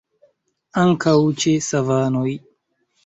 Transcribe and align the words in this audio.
Ankaŭ 0.85 1.13
ĉe 1.43 1.53
savanoj. 1.69 2.29